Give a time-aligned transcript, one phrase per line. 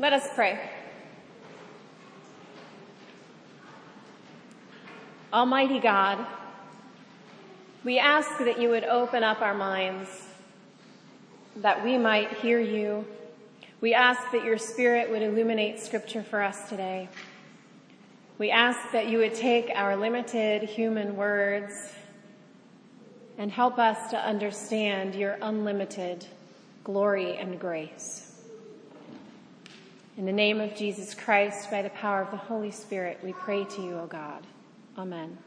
[0.00, 0.58] Let us pray.
[5.30, 6.26] Almighty God,
[7.84, 10.08] we ask that you would open up our minds
[11.56, 13.04] that we might hear you.
[13.82, 17.10] We ask that your spirit would illuminate scripture for us today.
[18.38, 21.74] We ask that you would take our limited human words
[23.36, 26.24] and help us to understand your unlimited
[26.84, 28.29] glory and grace.
[30.20, 33.64] In the name of Jesus Christ, by the power of the Holy Spirit, we pray
[33.64, 34.46] to you, O God.
[34.98, 35.38] Amen.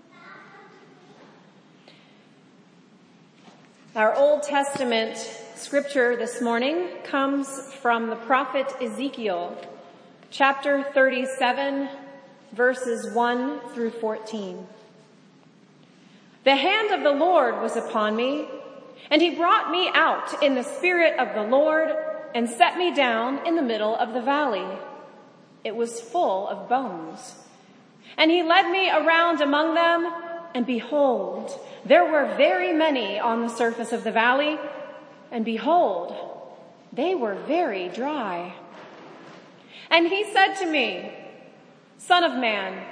[3.95, 5.15] Our Old Testament
[5.55, 9.55] scripture this morning comes from the prophet Ezekiel,
[10.31, 11.87] chapter 37,
[12.53, 14.65] verses 1 through 14.
[16.45, 18.47] The hand of the Lord was upon me,
[19.11, 21.95] and he brought me out in the spirit of the Lord
[22.33, 24.65] and set me down in the middle of the valley.
[25.63, 27.35] It was full of bones.
[28.17, 30.13] And he led me around among them,
[30.53, 34.57] and behold, there were very many on the surface of the valley,
[35.31, 36.15] and behold,
[36.91, 38.53] they were very dry.
[39.89, 41.11] And he said to me,
[41.97, 42.85] Son of man,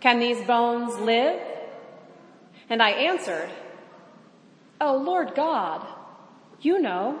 [0.00, 1.40] can these bones live?
[2.68, 3.50] And I answered,
[4.80, 5.86] Oh Lord God,
[6.60, 7.20] you know.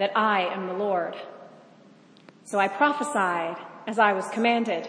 [0.00, 1.14] that I am the Lord.
[2.44, 4.88] So I prophesied as I was commanded.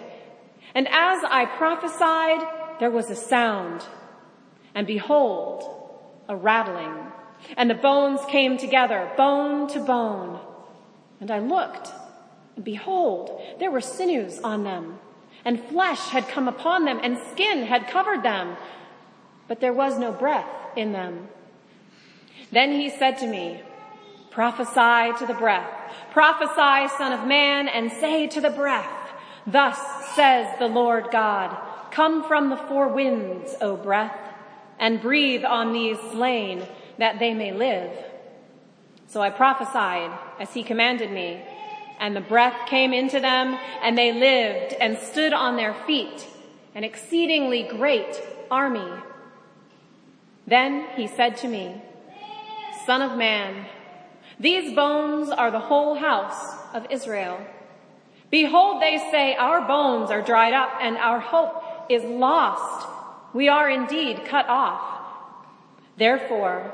[0.74, 2.42] And as I prophesied,
[2.80, 3.84] there was a sound,
[4.74, 5.66] and behold,
[6.30, 6.96] a rattling,
[7.58, 10.40] and the bones came together, bone to bone.
[11.20, 11.90] And I looked,
[12.56, 14.98] and behold, there were sinews on them,
[15.44, 18.56] and flesh had come upon them, and skin had covered them,
[19.50, 21.28] but there was no breath in them.
[22.54, 23.62] Then he said to me,
[24.32, 25.70] prophesy to the breath,
[26.12, 28.90] prophesy son of man, and say to the breath,
[29.46, 29.78] Thus
[30.16, 31.56] says the Lord God,
[31.92, 34.18] come from the four winds, O breath,
[34.80, 36.66] and breathe on these slain
[36.98, 37.92] that they may live.
[39.08, 41.44] So I prophesied as he commanded me,
[42.00, 46.26] and the breath came into them, and they lived and stood on their feet,
[46.74, 48.90] an exceedingly great army.
[50.48, 51.82] Then he said to me,
[52.86, 53.66] Son of man,
[54.42, 57.40] these bones are the whole house of Israel.
[58.32, 62.88] Behold, they say, our bones are dried up and our hope is lost.
[63.34, 64.82] We are indeed cut off.
[65.98, 66.74] Therefore,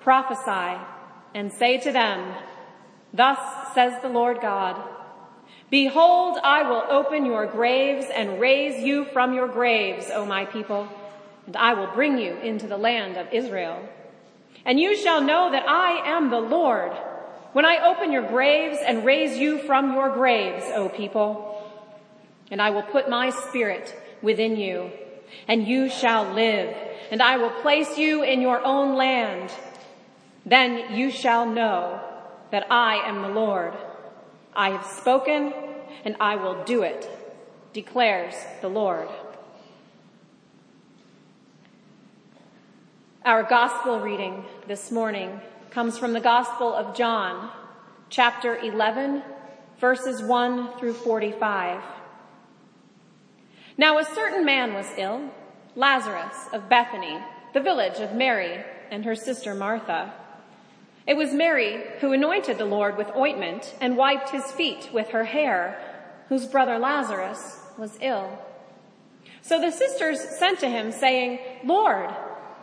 [0.00, 0.80] prophesy
[1.34, 2.34] and say to them,
[3.12, 3.38] thus
[3.74, 4.82] says the Lord God,
[5.70, 10.88] behold, I will open your graves and raise you from your graves, O my people,
[11.46, 13.88] and I will bring you into the land of Israel.
[14.64, 16.92] And you shall know that I am the Lord
[17.52, 21.50] when I open your graves and raise you from your graves, O people.
[22.50, 24.90] And I will put my spirit within you
[25.48, 26.74] and you shall live
[27.10, 29.52] and I will place you in your own land.
[30.46, 32.00] Then you shall know
[32.50, 33.74] that I am the Lord.
[34.54, 35.52] I have spoken
[36.04, 37.08] and I will do it,
[37.72, 39.08] declares the Lord.
[43.24, 45.40] Our gospel reading this morning
[45.70, 47.50] comes from the Gospel of John,
[48.10, 49.22] chapter 11,
[49.80, 51.80] verses 1 through 45.
[53.78, 55.30] Now a certain man was ill,
[55.74, 57.18] Lazarus of Bethany,
[57.54, 60.12] the village of Mary and her sister Martha.
[61.06, 65.24] It was Mary who anointed the Lord with ointment and wiped his feet with her
[65.24, 65.80] hair,
[66.28, 68.38] whose brother Lazarus was ill.
[69.40, 72.14] So the sisters sent to him saying, Lord,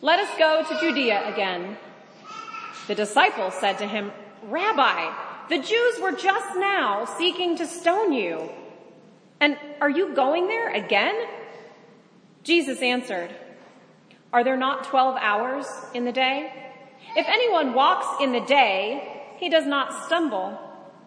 [0.00, 1.76] let us go to Judea again.
[2.86, 4.12] The disciples said to him,
[4.44, 5.12] Rabbi,
[5.48, 8.48] The Jews were just now seeking to stone you.
[9.40, 11.14] And are you going there again?
[12.44, 13.34] Jesus answered,
[14.32, 16.52] Are there not 12 hours in the day?
[17.16, 20.58] If anyone walks in the day, he does not stumble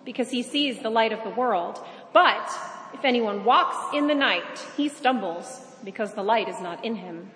[0.03, 1.79] because he sees the light of the world.
[2.11, 2.51] But
[2.93, 7.31] if anyone walks in the night, he stumbles because the light is not in him.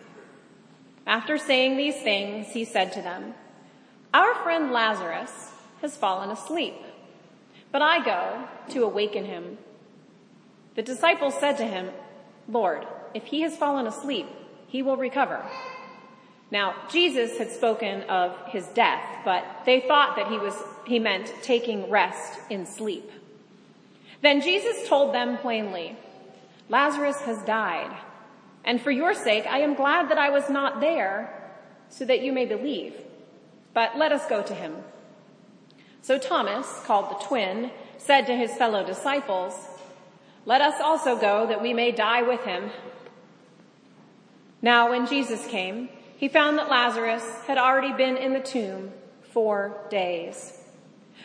[1.06, 3.36] After saying these things, he said to them,
[4.14, 6.76] Our friend Lazarus has fallen asleep,
[7.72, 9.58] but I go to awaken him.
[10.76, 11.90] The disciples said to him,
[12.48, 14.28] Lord, if he has fallen asleep,
[14.68, 15.46] he will recover.
[16.52, 20.56] Now, Jesus had spoken of his death, but they thought that he was,
[20.86, 23.12] he meant taking rest in sleep.
[24.22, 25.98] Then Jesus told them plainly,
[26.70, 27.96] Lazarus has died,
[28.66, 31.32] and for your sake I am glad that I was not there,
[31.90, 32.96] so that you may believe.
[33.74, 34.76] But let us go to him.
[36.02, 39.54] So Thomas, called the twin, said to his fellow disciples,
[40.46, 42.70] let us also go that we may die with him.
[44.62, 48.92] Now when Jesus came, he found that Lazarus had already been in the tomb
[49.32, 50.60] four days.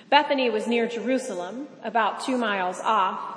[0.08, 3.36] Bethany was near Jerusalem, about two miles off,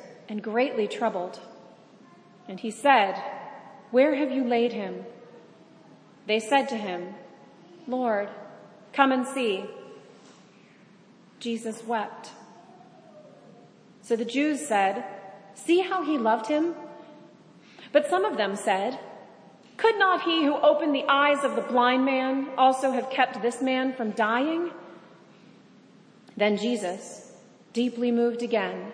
[0.31, 1.41] and greatly troubled.
[2.47, 3.21] And he said,
[3.91, 5.03] Where have you laid him?
[6.25, 7.15] They said to him,
[7.85, 8.29] Lord,
[8.93, 9.65] come and see.
[11.41, 12.29] Jesus wept.
[14.01, 15.03] So the Jews said,
[15.53, 16.75] See how he loved him?
[17.91, 18.97] But some of them said,
[19.75, 23.61] could not he who opened the eyes of the blind man also have kept this
[23.61, 24.69] man from dying?
[26.37, 27.33] Then Jesus,
[27.73, 28.93] deeply moved again,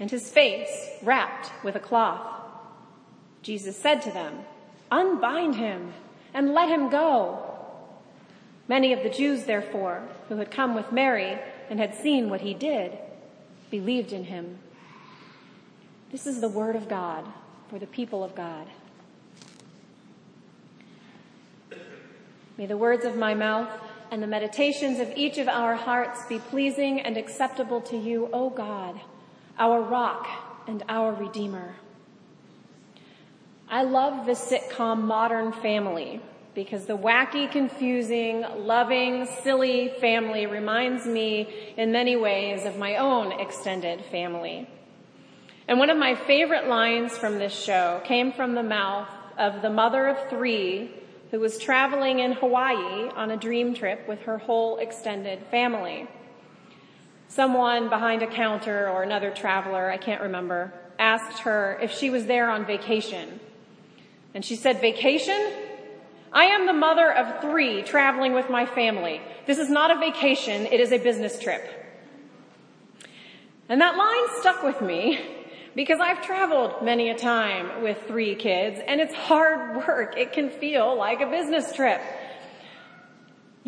[0.00, 2.26] and his face wrapped with a cloth.
[3.42, 4.40] Jesus said to them,
[4.90, 5.92] unbind him
[6.34, 7.44] and let him go.
[8.68, 11.38] Many of the Jews, therefore, who had come with Mary
[11.70, 12.98] and had seen what he did,
[13.70, 14.58] believed in him.
[16.12, 17.24] This is the word of God
[17.68, 18.66] for the people of God.
[22.56, 23.70] May the words of my mouth
[24.10, 28.50] and the meditations of each of our hearts be pleasing and acceptable to you, O
[28.50, 29.00] God,
[29.58, 30.28] our rock
[30.66, 31.74] and our redeemer.
[33.68, 36.20] I love the sitcom Modern Family
[36.54, 43.32] because the wacky, confusing, loving, silly family reminds me in many ways of my own
[43.32, 44.68] extended family.
[45.68, 49.70] And one of my favorite lines from this show came from the mouth of the
[49.70, 50.90] mother of three
[51.30, 56.08] who was traveling in Hawaii on a dream trip with her whole extended family.
[57.28, 62.26] Someone behind a counter or another traveler, I can't remember, asked her if she was
[62.26, 63.38] there on vacation.
[64.34, 65.52] And she said, vacation?
[66.32, 69.20] I am the mother of three traveling with my family.
[69.46, 71.62] This is not a vacation, it is a business trip.
[73.68, 75.18] And that line stuck with me
[75.74, 80.16] because I've traveled many a time with three kids and it's hard work.
[80.16, 82.00] It can feel like a business trip.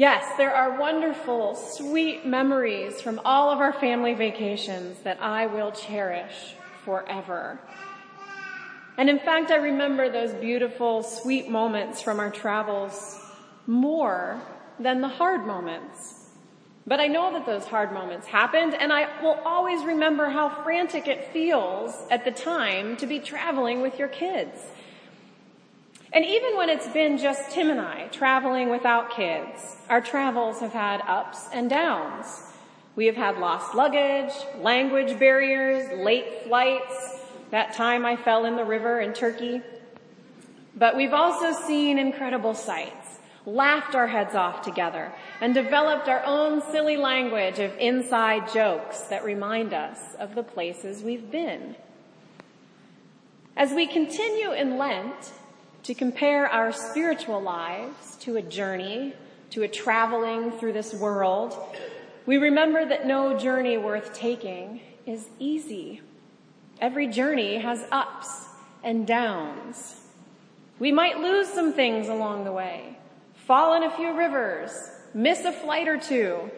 [0.00, 5.72] Yes, there are wonderful, sweet memories from all of our family vacations that I will
[5.72, 6.54] cherish
[6.86, 7.60] forever.
[8.96, 13.20] And in fact, I remember those beautiful, sweet moments from our travels
[13.66, 14.40] more
[14.78, 16.30] than the hard moments.
[16.86, 21.08] But I know that those hard moments happened and I will always remember how frantic
[21.08, 24.62] it feels at the time to be traveling with your kids.
[26.12, 30.72] And even when it's been just Tim and I traveling without kids, our travels have
[30.72, 32.50] had ups and downs.
[32.96, 38.64] We have had lost luggage, language barriers, late flights, that time I fell in the
[38.64, 39.62] river in Turkey.
[40.74, 46.60] But we've also seen incredible sights, laughed our heads off together, and developed our own
[46.72, 51.76] silly language of inside jokes that remind us of the places we've been.
[53.56, 55.32] As we continue in Lent
[55.84, 59.14] to compare our spiritual lives to a journey,
[59.50, 61.56] to a traveling through this world,
[62.26, 66.02] we remember that no journey worth taking is easy.
[66.80, 68.46] Every journey has ups
[68.82, 70.00] and downs.
[70.78, 72.96] We might lose some things along the way,
[73.34, 74.70] fall in a few rivers,
[75.12, 76.50] miss a flight or two,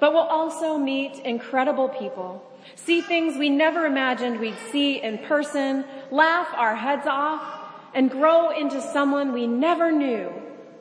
[0.00, 5.84] but we'll also meet incredible people, see things we never imagined we'd see in person,
[6.10, 7.63] laugh our heads off,
[7.94, 10.32] and grow into someone we never knew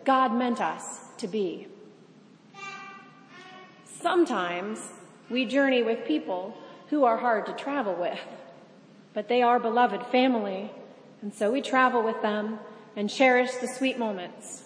[0.03, 1.67] God meant us to be.
[3.85, 4.79] Sometimes
[5.29, 6.57] we journey with people
[6.89, 8.19] who are hard to travel with
[9.13, 10.71] but they are beloved family,
[11.21, 12.59] and so we travel with them
[12.95, 14.63] and cherish the sweet moments,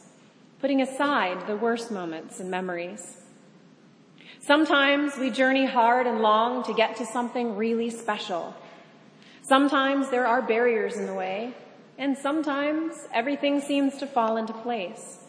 [0.60, 3.18] putting aside the worst moments and memories.
[4.40, 8.56] Sometimes we journey hard and long to get to something really special.
[9.42, 11.54] Sometimes there are barriers in the way,
[11.98, 15.20] and sometimes everything seems to fall into place.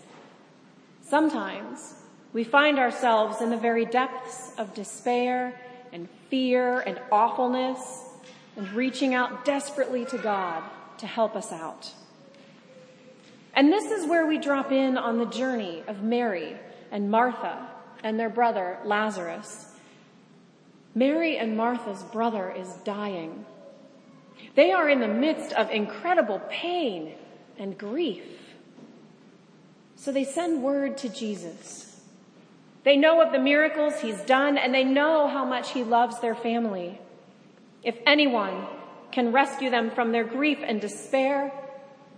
[1.03, 1.95] Sometimes
[2.33, 5.59] we find ourselves in the very depths of despair
[5.93, 8.05] and fear and awfulness
[8.57, 10.63] and reaching out desperately to God
[10.99, 11.93] to help us out.
[13.55, 16.57] And this is where we drop in on the journey of Mary
[16.91, 17.67] and Martha
[18.05, 19.73] and their brother Lazarus.
[20.95, 23.47] Mary and Martha's brother is dying.
[24.54, 27.14] They are in the midst of incredible pain
[27.59, 28.25] and grief.
[29.97, 32.00] So they send word to Jesus.
[32.85, 36.35] They know of the miracles he's done and they know how much he loves their
[36.35, 37.00] family.
[37.83, 38.66] If anyone
[39.11, 41.52] can rescue them from their grief and despair,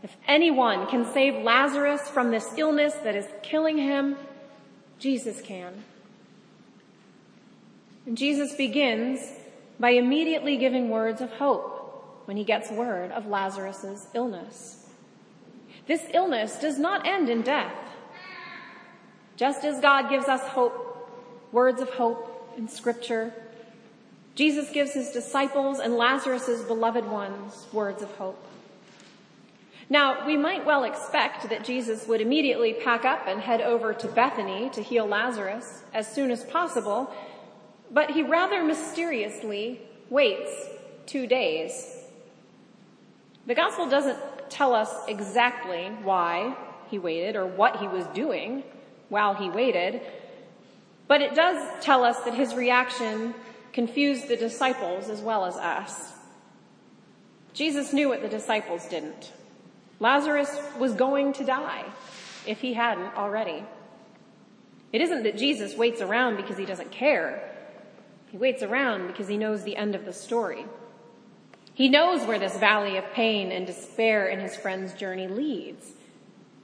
[0.03, 4.17] if anyone can save Lazarus from this illness that is killing him,
[4.99, 5.85] Jesus can.
[8.07, 9.21] And Jesus begins
[9.79, 11.80] by immediately giving words of hope
[12.31, 14.87] when he gets word of Lazarus' illness.
[15.89, 17.75] This illness does not end in death.
[19.35, 21.11] Just as God gives us hope,
[21.51, 23.35] words of hope in scripture,
[24.37, 28.41] Jesus gives his disciples and Lazarus' beloved ones words of hope.
[29.89, 34.07] Now, we might well expect that Jesus would immediately pack up and head over to
[34.07, 37.13] Bethany to heal Lazarus as soon as possible,
[37.91, 40.69] but he rather mysteriously waits
[41.07, 41.97] two days.
[43.47, 44.19] The gospel doesn't
[44.51, 46.57] tell us exactly why
[46.91, 48.65] he waited or what he was doing
[49.09, 50.01] while he waited,
[51.09, 53.35] but it does tell us that his reaction
[53.73, 56.13] confused the disciples as well as us.
[57.53, 59.33] Jesus knew what the disciples didn't.
[59.99, 61.85] Lazarus was going to die
[62.47, 63.65] if he hadn't already.
[64.93, 67.49] It isn't that Jesus waits around because he doesn't care.
[68.31, 70.65] He waits around because he knows the end of the story.
[71.81, 75.93] He knows where this valley of pain and despair in his friend's journey leads.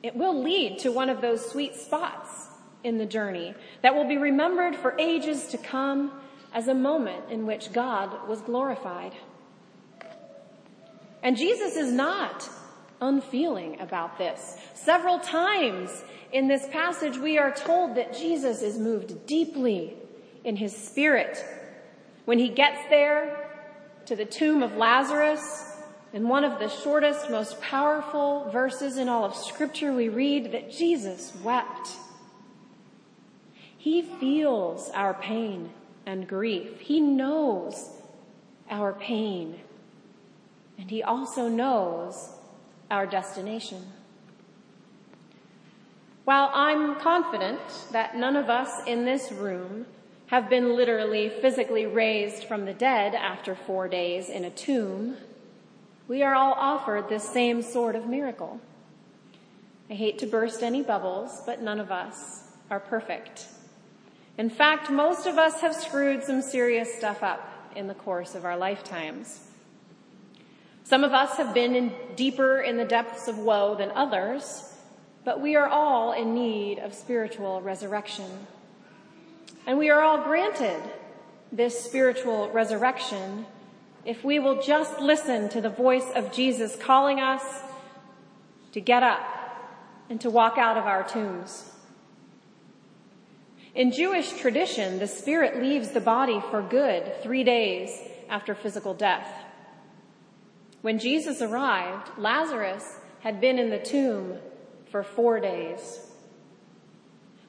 [0.02, 2.49] It will lead to one of those sweet spots
[2.85, 6.12] in the journey that will be remembered for ages to come
[6.52, 9.14] as a moment in which God was glorified.
[11.23, 12.46] And Jesus is not
[13.00, 14.58] unfeeling about this.
[14.75, 19.94] Several times in this passage, we are told that Jesus is moved deeply
[20.44, 21.42] in his spirit.
[22.26, 23.46] When he gets there
[24.06, 25.72] to the tomb of Lazarus,
[26.12, 30.70] in one of the shortest, most powerful verses in all of scripture, we read that
[30.70, 31.90] Jesus wept.
[33.76, 35.70] He feels our pain
[36.06, 36.80] and grief.
[36.80, 37.90] He knows
[38.70, 39.60] our pain.
[40.78, 42.30] And he also knows
[42.90, 43.84] our destination.
[46.25, 47.60] While I'm confident
[47.92, 49.86] that none of us in this room
[50.26, 55.16] have been literally physically raised from the dead after four days in a tomb,
[56.09, 58.61] we are all offered this same sort of miracle.
[59.88, 63.47] I hate to burst any bubbles, but none of us are perfect.
[64.37, 68.45] In fact, most of us have screwed some serious stuff up in the course of
[68.45, 69.40] our lifetimes.
[70.85, 74.73] Some of us have been in deeper in the depths of woe than others,
[75.25, 78.47] but we are all in need of spiritual resurrection.
[79.66, 80.80] And we are all granted
[81.50, 83.46] this spiritual resurrection
[84.04, 87.42] if we will just listen to the voice of Jesus calling us
[88.70, 89.20] to get up
[90.08, 91.73] and to walk out of our tombs.
[93.75, 97.90] In Jewish tradition, the spirit leaves the body for good three days
[98.28, 99.26] after physical death.
[100.82, 104.38] When Jesus arrived, Lazarus had been in the tomb
[104.92, 106.05] for four days.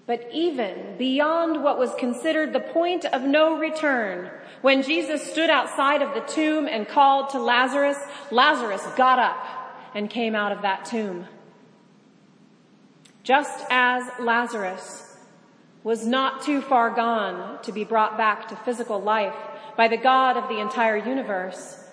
[0.07, 6.01] But even beyond what was considered the point of no return, when Jesus stood outside
[6.01, 7.97] of the tomb and called to Lazarus,
[8.31, 9.45] Lazarus got up
[9.93, 11.27] and came out of that tomb.
[13.21, 15.17] Just as Lazarus
[15.83, 19.35] was not too far gone to be brought back to physical life
[19.75, 21.83] by the God of the entire universe,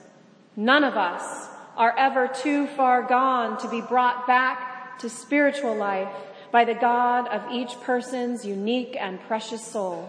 [0.54, 6.12] none of us are ever too far gone to be brought back to spiritual life
[6.54, 10.08] by the God of each person's unique and precious soul.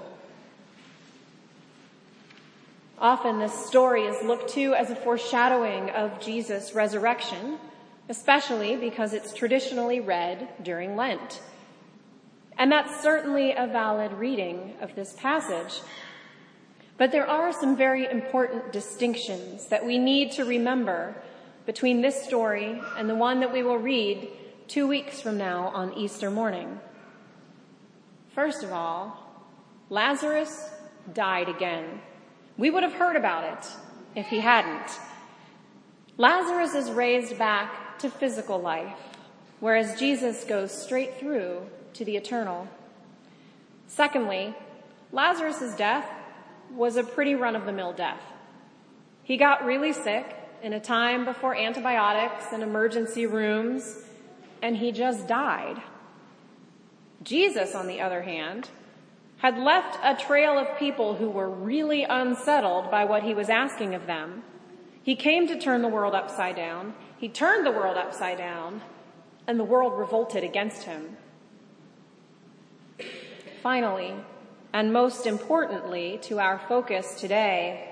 [2.99, 7.57] Often this story is looked to as a foreshadowing of Jesus' resurrection,
[8.09, 11.41] especially because it's traditionally read during Lent.
[12.59, 15.81] And that's certainly a valid reading of this passage.
[16.99, 21.15] But there are some very important distinctions that we need to remember
[21.65, 24.27] between this story and the one that we will read
[24.67, 26.79] two weeks from now on Easter morning.
[28.33, 29.17] First of all,
[29.89, 30.69] Lazarus
[31.13, 32.01] died again.
[32.57, 33.67] We would have heard about it
[34.15, 34.99] if he hadn't.
[36.17, 38.97] Lazarus is raised back to physical life,
[39.59, 41.61] whereas Jesus goes straight through
[41.93, 42.67] to the eternal.
[43.87, 44.55] Secondly,
[45.11, 46.09] Lazarus' death
[46.73, 48.21] was a pretty run of the mill death.
[49.23, 50.25] He got really sick
[50.63, 54.04] in a time before antibiotics and emergency rooms
[54.65, 55.79] and he just died.
[57.21, 58.67] Jesus, on the other hand,
[59.37, 63.93] had left a trail of people who were really unsettled by what he was asking
[63.93, 64.41] of them.
[65.03, 66.95] He came to turn the world upside down.
[67.19, 68.81] He turned the world upside down
[69.45, 71.15] and the world revolted against him.
[73.61, 74.15] Finally,
[74.73, 77.87] and most importantly to our focus today,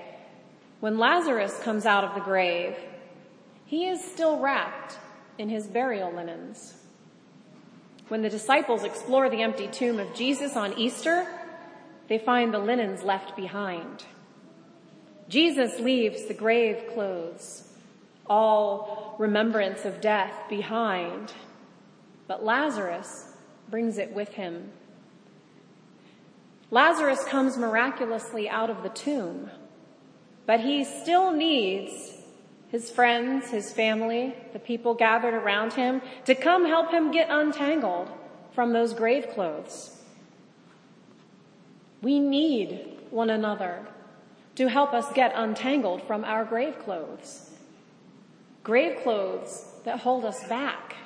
[0.80, 2.74] when Lazarus comes out of the grave,
[3.64, 4.98] he is still wrapped
[5.38, 6.74] in his burial linens.
[8.08, 11.26] When the disciples explore the empty tomb of Jesus on Easter,
[12.08, 14.04] they find the linens left behind.
[15.28, 17.66] Jesus leaves the grave clothes,
[18.26, 21.32] all remembrance of death behind,
[22.26, 23.32] but Lazarus
[23.70, 24.70] brings it with him.
[26.70, 29.50] Lazarus comes miraculously out of the tomb,
[30.44, 32.13] but he still needs
[32.74, 38.10] his friends, his family, the people gathered around him to come help him get untangled
[38.52, 39.96] from those grave clothes.
[42.02, 43.86] We need one another
[44.56, 47.48] to help us get untangled from our grave clothes.
[48.64, 50.96] Grave clothes that hold us back.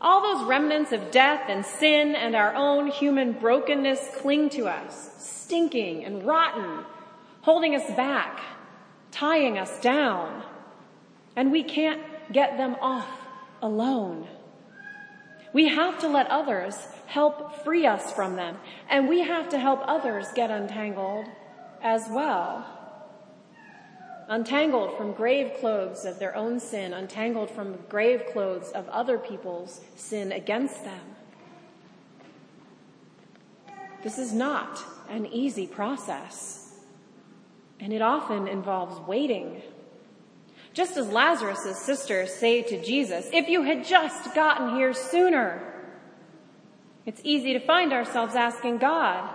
[0.00, 5.14] All those remnants of death and sin and our own human brokenness cling to us,
[5.16, 6.84] stinking and rotten,
[7.42, 8.40] holding us back,
[9.10, 10.42] tying us down.
[11.36, 13.08] And we can't get them off
[13.62, 14.26] alone.
[15.52, 18.56] We have to let others help free us from them.
[18.88, 21.26] And we have to help others get untangled
[21.82, 22.66] as well.
[24.28, 29.80] Untangled from grave clothes of their own sin, untangled from grave clothes of other people's
[29.96, 31.00] sin against them.
[34.02, 36.59] This is not an easy process.
[37.80, 39.62] And it often involves waiting.
[40.72, 45.62] Just as Lazarus' sisters say to Jesus, if you had just gotten here sooner,
[47.06, 49.28] it's easy to find ourselves asking God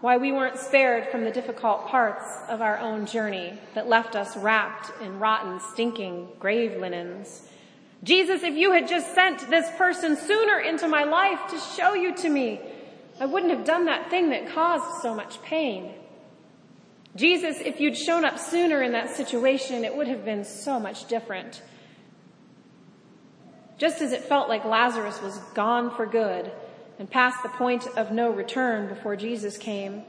[0.00, 4.36] why we weren't spared from the difficult parts of our own journey that left us
[4.36, 7.48] wrapped in rotten, stinking grave linens.
[8.02, 12.14] Jesus, if you had just sent this person sooner into my life to show you
[12.16, 12.60] to me,
[13.18, 15.94] I wouldn't have done that thing that caused so much pain.
[17.16, 21.06] Jesus, if you'd shown up sooner in that situation, it would have been so much
[21.06, 21.62] different.
[23.78, 26.50] Just as it felt like Lazarus was gone for good
[26.98, 30.02] and past the point of no return before Jesus came,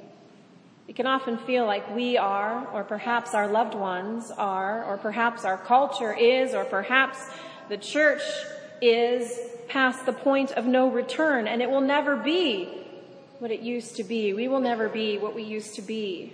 [0.87, 5.43] it can often feel like we are, or perhaps our loved ones are, or perhaps
[5.43, 7.17] our culture is, or perhaps
[7.69, 8.21] the church
[8.81, 12.65] is past the point of no return and it will never be
[13.39, 14.33] what it used to be.
[14.33, 16.33] We will never be what we used to be.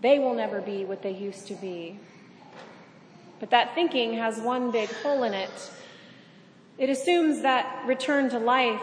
[0.00, 1.98] They will never be what they used to be.
[3.40, 5.70] But that thinking has one big hole in it.
[6.76, 8.82] It assumes that return to life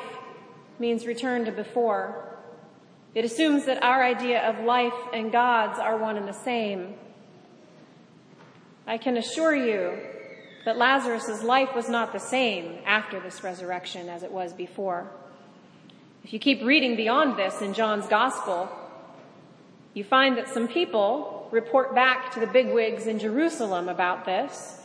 [0.80, 2.38] means return to before.
[3.14, 6.96] It assumes that our idea of life and God's are one and the same.
[8.86, 9.98] I can assure you
[10.66, 15.10] that Lazarus' life was not the same after this resurrection as it was before.
[16.24, 18.70] If you keep reading beyond this in John's gospel,
[19.96, 24.80] you find that some people report back to the bigwigs in Jerusalem about this,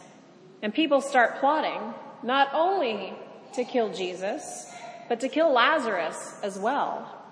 [0.62, 3.12] and people start plotting not only
[3.54, 4.72] to kill Jesus,
[5.08, 7.22] but to kill Lazarus as well.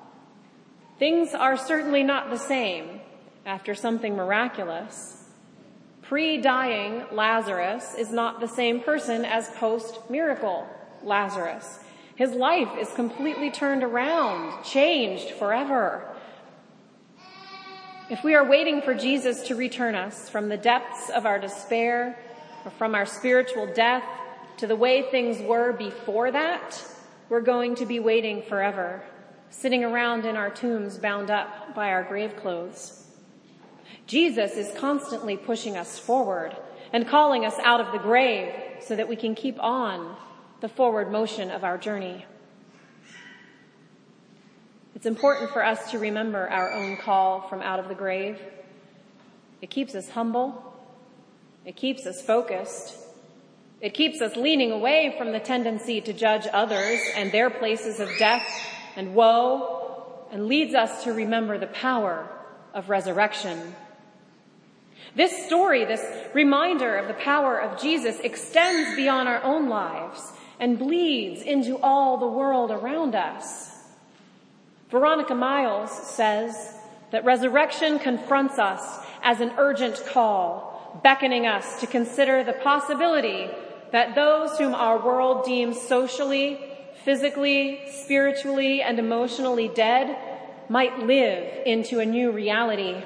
[0.99, 3.01] Things are certainly not the same
[3.47, 5.25] after something miraculous.
[6.03, 10.67] Pre-dying Lazarus is not the same person as post-miracle
[11.05, 11.79] Lazarus.
[12.17, 16.17] His life is completely turned around, changed forever.
[18.11, 22.19] If we are waiting for Jesus to return us from the depths of our despair
[22.65, 24.03] or from our spiritual death
[24.57, 26.83] to the way things were before that,
[27.29, 29.03] we're going to be waiting forever,
[29.51, 33.05] sitting around in our tombs bound up by our grave clothes.
[34.07, 36.57] Jesus is constantly pushing us forward
[36.95, 40.17] and calling us out of the grave so that we can keep on
[40.63, 42.25] the forward motion of our journey.
[44.99, 48.37] It's important for us to remember our own call from out of the grave.
[49.63, 50.75] It keeps us humble.
[51.65, 52.97] It keeps us focused.
[53.81, 58.09] It keeps us leaning away from the tendency to judge others and their places of
[58.19, 58.45] death
[58.97, 62.29] and woe and leads us to remember the power
[62.75, 63.77] of resurrection.
[65.15, 70.77] This story, this reminder of the power of Jesus extends beyond our own lives and
[70.77, 73.68] bleeds into all the world around us.
[74.91, 76.75] Veronica Miles says
[77.11, 83.51] that resurrection confronts us as an urgent call, beckoning us to consider the possibility
[83.93, 86.59] that those whom our world deems socially,
[87.05, 90.17] physically, spiritually, and emotionally dead
[90.71, 93.03] might live into a new reality.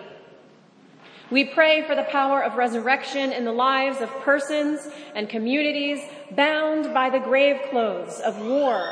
[1.32, 6.94] We pray for the power of resurrection in the lives of persons and communities bound
[6.94, 8.84] by the grave clothes of war,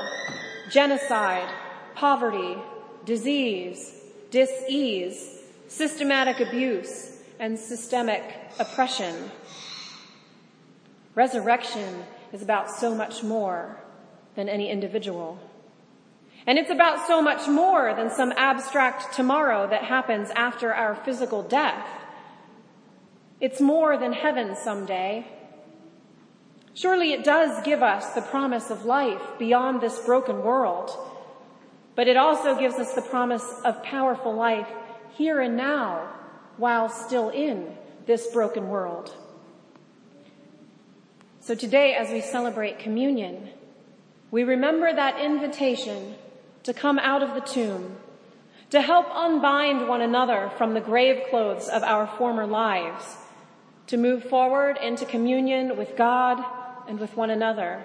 [0.70, 1.48] genocide,
[1.94, 2.57] poverty,
[3.11, 3.92] disease,
[4.31, 8.23] disease, systematic abuse, and systemic
[8.61, 9.33] oppression.
[11.16, 13.81] Resurrection is about so much more
[14.37, 15.40] than any individual.
[16.46, 21.42] And it's about so much more than some abstract tomorrow that happens after our physical
[21.42, 21.88] death.
[23.40, 25.27] It's more than heaven someday.
[26.75, 30.96] Surely it does give us the promise of life beyond this broken world,
[31.94, 34.68] but it also gives us the promise of powerful life
[35.16, 36.09] here and now
[36.57, 37.76] while still in
[38.07, 39.14] this broken world.
[41.40, 43.48] So today as we celebrate communion,
[44.31, 46.14] we remember that invitation
[46.62, 47.96] to come out of the tomb,
[48.70, 53.16] to help unbind one another from the grave clothes of our former lives,
[53.88, 56.44] to move forward into communion with God
[56.87, 57.83] and with one another.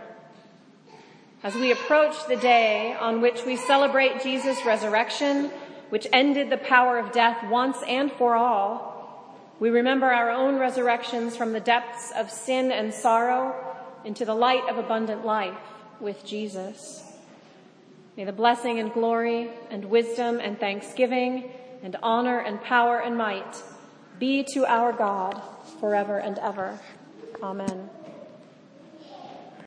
[1.45, 5.51] As we approach the day on which we celebrate Jesus' resurrection,
[5.89, 11.37] which ended the power of death once and for all, we remember our own resurrections
[11.37, 13.53] from the depths of sin and sorrow
[14.03, 15.53] into the light of abundant life
[15.99, 17.03] with Jesus.
[18.17, 21.51] May the blessing and glory and wisdom and thanksgiving
[21.83, 23.61] and honor and power and might
[24.17, 25.39] be to our God
[25.79, 26.79] forever and ever.
[27.43, 27.91] Amen.